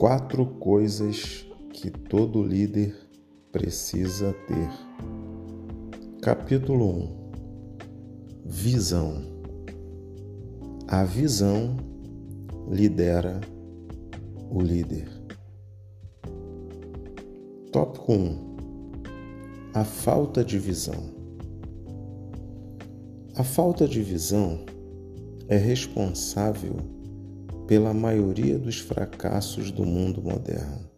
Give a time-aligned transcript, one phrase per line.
[0.00, 2.96] Quatro coisas que todo líder
[3.52, 4.70] precisa ter.
[6.22, 7.30] Capítulo 1
[8.46, 9.22] Visão.
[10.88, 11.76] A visão
[12.70, 13.42] lidera
[14.50, 15.06] o líder.
[17.70, 18.38] Tópico 1
[19.74, 21.10] A falta de visão.
[23.36, 24.64] A falta de visão
[25.46, 26.99] é responsável
[27.70, 30.90] pela maioria dos fracassos do mundo moderno,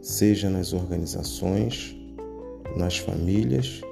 [0.00, 1.94] seja nas organizações,
[2.74, 3.82] nas famílias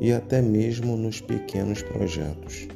[0.00, 2.68] e até mesmo nos pequenos projetos.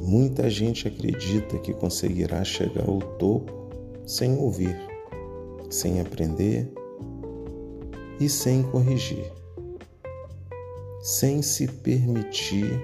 [0.00, 3.52] Muita gente acredita que conseguirá chegar ao topo
[4.04, 4.76] sem ouvir,
[5.70, 6.68] sem aprender
[8.18, 9.30] e sem corrigir,
[11.00, 12.82] sem se permitir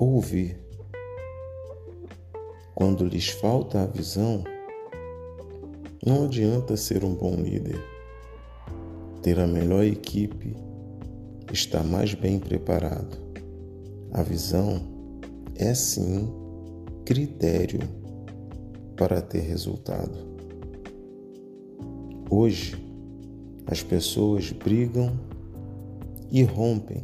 [0.00, 0.67] ouvir.
[2.78, 4.44] Quando lhes falta a visão,
[6.06, 7.84] não adianta ser um bom líder,
[9.20, 10.54] ter a melhor equipe,
[11.52, 13.18] estar mais bem preparado.
[14.12, 14.80] A visão
[15.56, 16.32] é sim
[17.04, 17.80] critério
[18.96, 20.16] para ter resultado.
[22.30, 22.76] Hoje,
[23.66, 25.18] as pessoas brigam
[26.30, 27.02] e rompem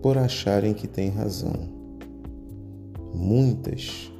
[0.00, 1.68] por acharem que têm razão.
[3.12, 4.15] Muitas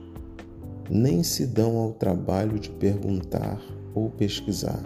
[0.90, 3.60] nem se dão ao trabalho de perguntar
[3.94, 4.82] ou pesquisar.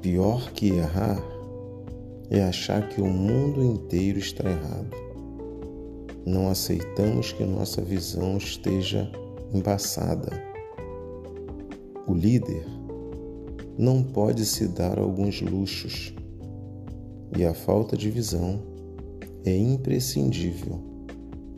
[0.00, 1.22] Pior que errar
[2.30, 4.96] é achar que o mundo inteiro está errado.
[6.26, 9.10] Não aceitamos que nossa visão esteja
[9.52, 10.30] embaçada.
[12.06, 12.66] O líder
[13.78, 16.14] não pode se dar alguns luxos
[17.36, 18.60] e a falta de visão
[19.44, 20.80] é imprescindível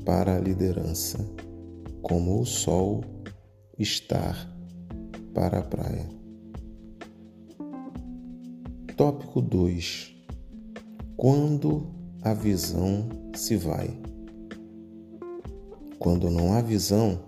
[0.05, 1.19] para a liderança,
[2.09, 3.03] como o sol
[3.77, 4.49] estar
[5.35, 6.09] para a praia.
[8.97, 10.15] Tópico 2
[11.17, 11.85] quando
[12.23, 13.91] a visão se vai.
[15.99, 17.19] Quando não há visão,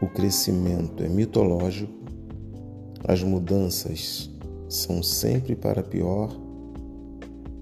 [0.00, 1.92] o crescimento é mitológico,
[3.06, 4.30] as mudanças
[4.66, 6.34] são sempre para pior,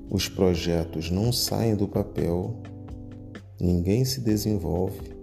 [0.08, 2.62] os projetos não saem do papel,
[3.60, 5.18] ninguém se desenvolve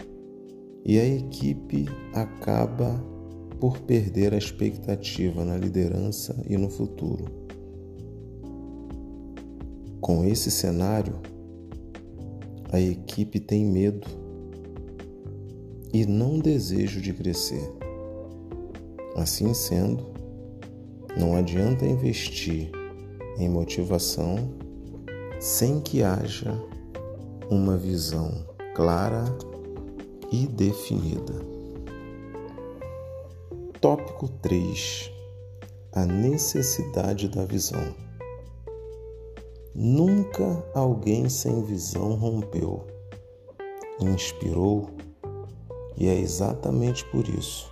[0.88, 3.04] e a equipe acaba
[3.60, 7.26] por perder a expectativa na liderança e no futuro.
[10.00, 11.20] Com esse cenário,
[12.72, 14.08] a equipe tem medo
[15.94, 17.70] e não desejo de crescer.
[19.18, 20.06] Assim sendo,
[21.20, 22.72] não adianta investir
[23.38, 24.54] em motivação
[25.40, 26.54] sem que haja
[27.50, 29.26] uma visão clara
[30.32, 31.34] e definida.
[33.80, 35.12] Tópico 3:
[35.94, 37.94] A necessidade da visão.
[39.74, 42.86] Nunca alguém sem visão rompeu,
[44.02, 44.90] inspirou,
[45.96, 47.72] e é exatamente por isso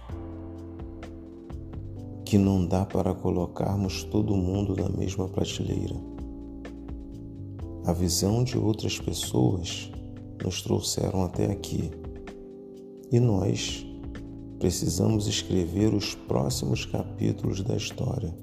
[2.24, 5.96] que não dá para colocarmos todo mundo na mesma prateleira.
[7.86, 9.92] A visão de outras pessoas
[10.44, 11.92] nos trouxeram até aqui
[13.12, 13.86] e nós
[14.60, 18.34] precisamos escrever os próximos capítulos da história.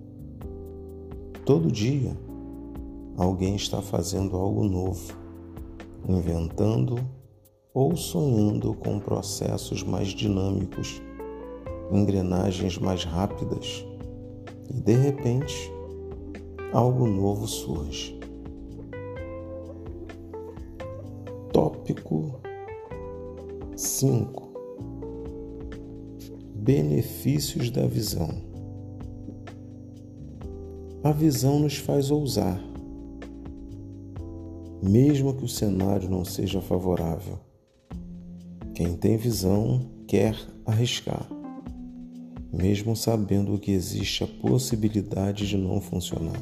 [1.45, 2.17] Todo dia
[3.17, 5.15] alguém está fazendo algo novo,
[6.09, 6.99] inventando
[7.75, 11.03] ou sonhando com processos mais dinâmicos,
[11.91, 13.85] engrenagens mais rápidas
[14.71, 15.73] e de repente
[16.73, 18.19] algo novo surge.
[21.53, 22.41] Tópico
[23.77, 24.52] 5
[26.63, 28.31] Benefícios da visão.
[31.03, 32.73] A visão nos faz ousar
[34.83, 37.39] mesmo que o cenário não seja favorável.
[38.75, 40.37] Quem tem visão quer
[40.67, 41.25] arriscar,
[42.53, 46.41] mesmo sabendo que existe a possibilidade de não funcionar.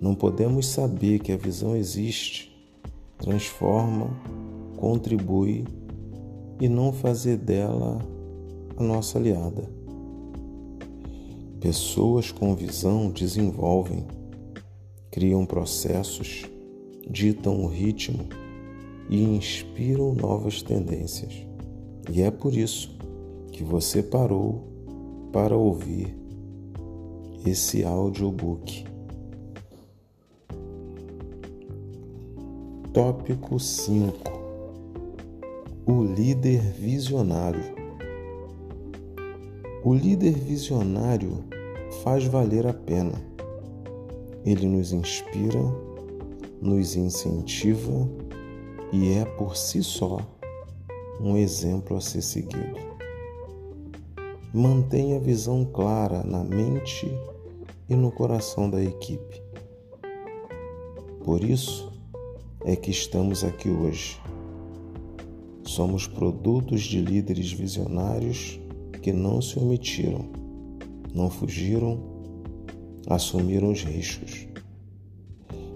[0.00, 2.50] Não podemos saber que a visão existe,
[3.18, 4.08] transforma,
[4.76, 5.64] contribui
[6.60, 7.98] e não fazer dela
[8.76, 9.68] a nossa aliada.
[11.60, 14.06] Pessoas com visão desenvolvem
[15.10, 16.44] criam processos,
[17.08, 18.26] ditam o ritmo
[19.08, 21.32] e inspiram novas tendências.
[22.12, 22.96] E é por isso
[23.50, 24.68] que você parou
[25.32, 26.14] para ouvir
[27.46, 28.84] esse audiobook.
[32.92, 34.35] Tópico 5
[35.88, 37.62] O líder visionário.
[39.84, 41.44] O líder visionário
[42.02, 43.14] faz valer a pena.
[44.44, 45.60] Ele nos inspira,
[46.60, 48.10] nos incentiva
[48.92, 50.18] e é por si só
[51.20, 52.80] um exemplo a ser seguido.
[54.52, 57.08] Mantenha a visão clara na mente
[57.88, 59.40] e no coração da equipe.
[61.24, 61.92] Por isso
[62.64, 64.25] é que estamos aqui hoje
[65.66, 68.58] Somos produtos de líderes visionários
[69.02, 70.24] que não se omitiram,
[71.12, 71.98] não fugiram,
[73.08, 74.46] assumiram os riscos.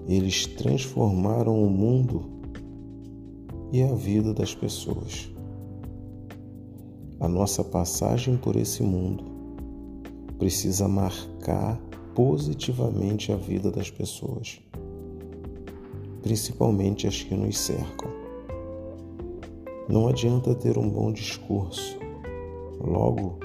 [0.07, 2.31] Eles transformaram o mundo
[3.73, 5.29] e a vida das pessoas.
[7.19, 9.25] A nossa passagem por esse mundo
[10.39, 11.77] precisa marcar
[12.15, 14.61] positivamente a vida das pessoas,
[16.23, 18.20] principalmente as que nos cercam.
[19.91, 21.99] Não adianta ter um bom discurso.
[22.81, 23.41] Logo,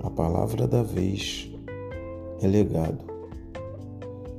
[0.00, 1.50] a palavra da vez
[2.40, 3.04] é legado.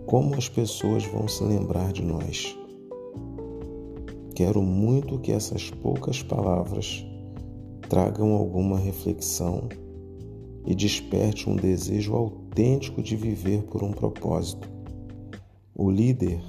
[0.06, 2.58] Como as pessoas vão se lembrar de nós?
[4.34, 7.06] Quero muito que essas poucas palavras
[7.90, 9.68] tragam alguma reflexão
[10.66, 14.72] e desperte um desejo autêntico de viver por um propósito.
[15.76, 16.42] O líder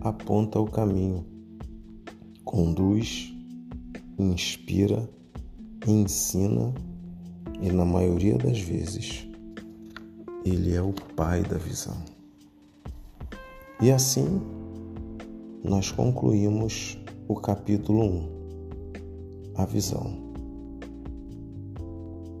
[0.00, 1.24] aponta o caminho,
[2.44, 3.32] conduz
[4.22, 5.08] inspira,
[5.86, 6.72] ensina
[7.60, 9.26] e, na maioria das vezes,
[10.44, 11.96] ele é o pai da visão.
[13.80, 14.40] E assim,
[15.64, 16.98] nós concluímos
[17.28, 18.28] o capítulo 1,
[19.56, 20.32] a visão.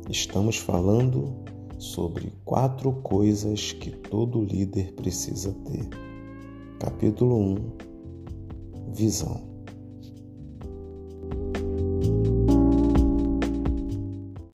[0.08, 1.32] Estamos falando
[1.78, 5.88] sobre quatro coisas que todo líder precisa ter.
[6.78, 7.56] Capítulo 1
[8.92, 9.51] Visão.